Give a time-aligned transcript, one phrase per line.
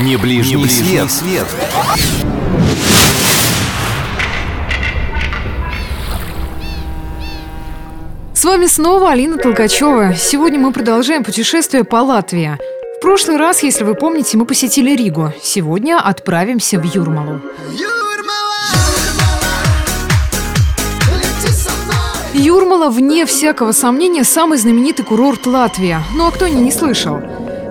[0.00, 1.10] Не ближний, Не ближний свет.
[1.10, 1.46] свет.
[8.32, 10.14] С вами снова Алина Толкачева.
[10.14, 12.56] Сегодня мы продолжаем путешествие по Латвии.
[12.96, 15.34] В прошлый раз, если вы помните, мы посетили Ригу.
[15.42, 17.42] Сегодня отправимся в Юрмалу.
[22.32, 25.98] Юрмала, вне всякого сомнения, самый знаменитый курорт Латвии.
[26.14, 27.20] Ну а кто не, не слышал?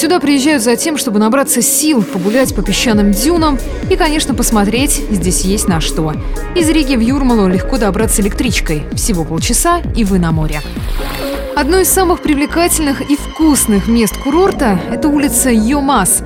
[0.00, 3.58] Сюда приезжают за тем, чтобы набраться сил, погулять по песчаным дюнам
[3.90, 6.14] и, конечно, посмотреть, здесь есть на что.
[6.54, 8.84] Из Риги в Юрмалу легко добраться электричкой.
[8.94, 10.62] Всего полчаса, и вы на море.
[11.54, 16.22] Одно из самых привлекательных и вкусных мест курорта– это улица Йомас.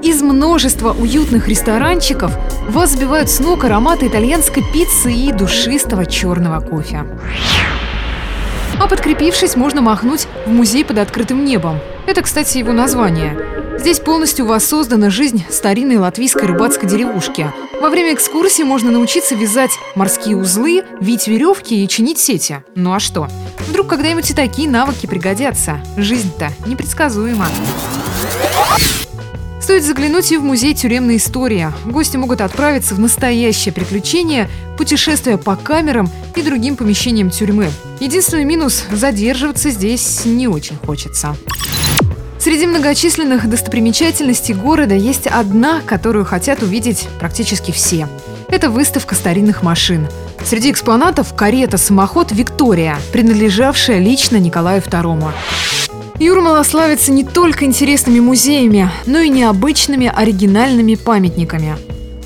[0.00, 2.30] Из множества уютных ресторанчиков
[2.68, 7.04] вас сбивают с ног ароматы итальянской пиццы и душистого черного кофе.
[8.80, 11.80] А подкрепившись, можно махнуть в музей под открытым небом.
[12.08, 13.38] Это, кстати, его название.
[13.78, 17.52] Здесь полностью воссоздана жизнь старинной латвийской рыбацкой деревушки.
[17.82, 22.64] Во время экскурсии можно научиться вязать морские узлы, вить веревки и чинить сети.
[22.74, 23.28] Ну а что?
[23.68, 25.82] Вдруг когда-нибудь и такие навыки пригодятся.
[25.98, 27.46] Жизнь-то непредсказуема.
[29.60, 31.70] Стоит заглянуть и в музей тюремной истории.
[31.84, 34.48] Гости могут отправиться в настоящее приключение,
[34.78, 37.70] путешествие по камерам и другим помещениям тюрьмы.
[38.00, 41.36] Единственный минус– задерживаться здесь не очень хочется.
[42.38, 48.08] Среди многочисленных достопримечательностей города есть одна, которую хотят увидеть практически все.
[48.48, 50.06] Это выставка старинных машин.
[50.44, 55.32] Среди экспонатов карета-самоход «Виктория», принадлежавшая лично Николаю II.
[56.20, 61.76] Юрмала славится не только интересными музеями, но и необычными оригинальными памятниками.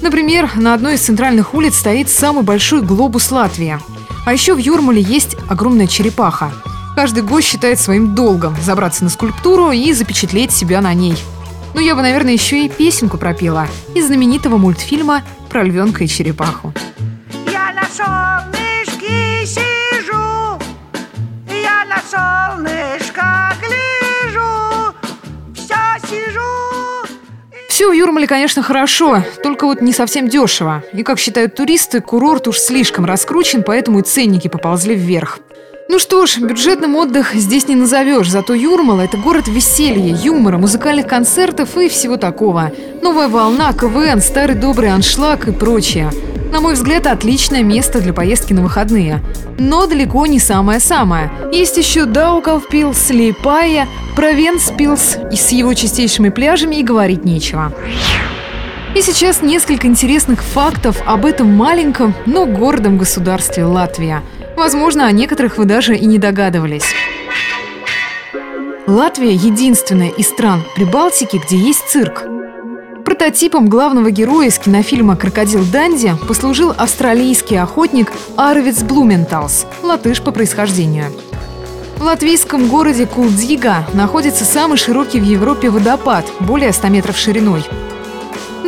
[0.02, 3.78] Например, на одной из центральных улиц стоит самый большой глобус Латвии.
[4.26, 6.52] А еще в Юрмале есть огромная черепаха.
[6.94, 11.16] Каждый гость считает своим долгом забраться на скульптуру и запечатлеть себя на ней.
[11.74, 16.74] Ну, я бы, наверное, еще и песенку пропела из знаменитого мультфильма про львенка и черепаху.
[17.50, 20.58] Я на солнышке сижу,
[21.48, 24.94] я на солнышко гляжу,
[25.54, 25.74] все
[26.08, 26.40] сижу.
[27.68, 30.84] Все в Юрмале, конечно, хорошо, только вот не совсем дешево.
[30.92, 35.38] И, как считают туристы, курорт уж слишком раскручен, поэтому и ценники поползли вверх.
[35.92, 41.06] Ну что ж, бюджетным отдых здесь не назовешь, зато Юрмала– это город веселья, юмора, музыкальных
[41.06, 42.72] концертов и всего такого.
[43.02, 46.10] Новая волна, КВН, старый добрый аншлаг и прочее.
[46.50, 49.22] На мой взгляд, отличное место для поездки на выходные.
[49.58, 51.30] Но далеко не самое-самое.
[51.52, 53.86] Есть еще Даугавпилс, Лейпая,
[54.16, 57.70] Провенспилс, и с его чистейшими пляжами и говорить нечего.
[58.96, 64.22] И сейчас несколько интересных фактов об этом маленьком, но гордом государстве Латвия.
[64.62, 66.84] Возможно, о некоторых вы даже и не догадывались.
[68.86, 72.22] Латвия– единственная из стран Прибалтики, где есть цирк.
[73.04, 81.06] Прототипом главного героя из кинофильма «Крокодил Данди» послужил австралийский охотник Арвиц Блументалс, латыш по происхождению.
[81.96, 87.64] В латвийском городе Кулдига находится самый широкий в Европе водопад, более 100 метров шириной.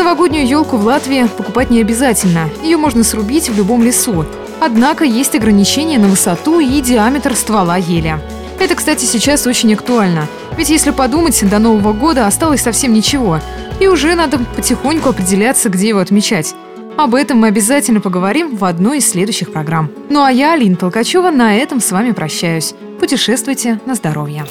[0.05, 4.27] Новогоднюю елку в Латвии покупать не обязательно, ее можно срубить в любом лесу.
[4.61, 8.19] Однако есть ограничения на высоту и диаметр ствола ели.
[8.61, 10.29] Это, кстати, сейчас очень актуально.
[10.59, 13.41] Ведь если подумать, до Нового года осталось совсем ничего.
[13.81, 16.55] И уже надо потихоньку определяться, где его отмечать.
[16.99, 19.91] Об этом мы обязательно поговорим в одной из следующих программ.
[20.11, 22.75] Ну а я, Алина Толкачева, на этом с вами прощаюсь.
[23.01, 24.45] Путешествуйте на здоровье.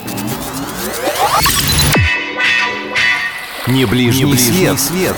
[3.68, 4.80] Не ближний, Не ближний свет.
[4.80, 5.16] свет.